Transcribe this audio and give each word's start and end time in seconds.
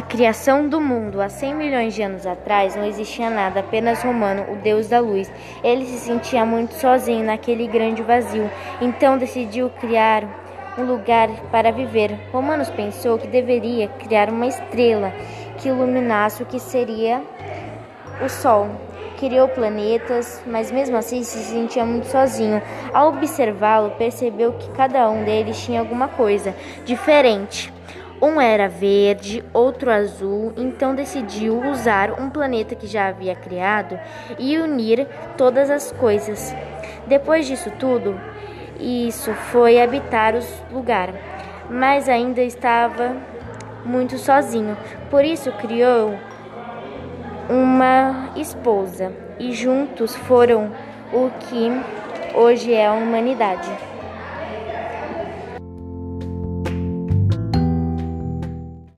criação 0.00 0.66
do 0.66 0.80
mundo. 0.80 1.20
Há 1.20 1.28
100 1.28 1.54
milhões 1.54 1.94
de 1.94 2.00
anos 2.00 2.26
atrás 2.26 2.74
não 2.74 2.86
existia 2.86 3.28
nada, 3.28 3.60
apenas 3.60 4.02
Romano, 4.02 4.50
o 4.50 4.56
deus 4.56 4.88
da 4.88 5.00
luz. 5.00 5.30
Ele 5.62 5.84
se 5.84 5.98
sentia 5.98 6.46
muito 6.46 6.72
sozinho 6.72 7.22
naquele 7.24 7.66
grande 7.66 8.02
vazio, 8.02 8.50
então 8.80 9.18
decidiu 9.18 9.68
criar 9.68 10.24
um 10.78 10.84
lugar 10.84 11.28
para 11.50 11.70
viver. 11.70 12.18
Romanos 12.32 12.70
pensou 12.70 13.18
que 13.18 13.26
deveria 13.26 13.88
criar 13.88 14.30
uma 14.30 14.46
estrela 14.46 15.12
que 15.58 15.68
iluminasse 15.68 16.42
o 16.42 16.46
que 16.46 16.58
seria 16.58 17.22
o 18.24 18.28
Sol. 18.28 18.68
Criou 19.18 19.46
planetas, 19.46 20.42
mas 20.46 20.72
mesmo 20.72 20.96
assim 20.96 21.22
se 21.22 21.38
sentia 21.38 21.84
muito 21.84 22.06
sozinho. 22.06 22.60
Ao 22.92 23.08
observá-lo, 23.08 23.90
percebeu 23.92 24.52
que 24.54 24.70
cada 24.70 25.08
um 25.10 25.22
deles 25.22 25.62
tinha 25.62 25.80
alguma 25.80 26.08
coisa 26.08 26.54
diferente. 26.84 27.72
Um 28.24 28.40
era 28.40 28.68
verde, 28.68 29.42
outro 29.52 29.90
azul, 29.90 30.52
então 30.56 30.94
decidiu 30.94 31.60
usar 31.68 32.20
um 32.20 32.30
planeta 32.30 32.76
que 32.76 32.86
já 32.86 33.08
havia 33.08 33.34
criado 33.34 33.98
e 34.38 34.56
unir 34.58 35.08
todas 35.36 35.68
as 35.68 35.90
coisas. 35.90 36.54
Depois 37.04 37.48
disso 37.48 37.68
tudo, 37.80 38.20
isso 38.78 39.34
foi 39.50 39.82
habitar 39.82 40.36
o 40.36 40.40
lugar, 40.72 41.12
mas 41.68 42.08
ainda 42.08 42.40
estava 42.40 43.16
muito 43.84 44.16
sozinho. 44.16 44.76
Por 45.10 45.24
isso 45.24 45.50
criou 45.54 46.14
uma 47.50 48.30
esposa 48.36 49.12
e 49.36 49.50
juntos 49.52 50.14
foram 50.14 50.70
o 51.12 51.28
que 51.40 51.72
hoje 52.36 52.72
é 52.72 52.86
a 52.86 52.92
humanidade. 52.92 53.91